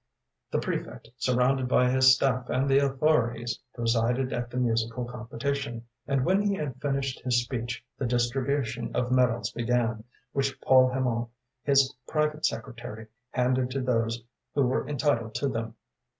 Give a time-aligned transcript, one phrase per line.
[0.49, 6.25] The prefect, surrounded by his staff and the authorities, presided at the musical competition, and
[6.25, 10.03] when he had finished his speech the distribution of medals began,
[10.33, 11.29] which Paul Hamot,
[11.61, 14.23] his private secretary, handed to those
[14.55, 15.75] who were entitled to them.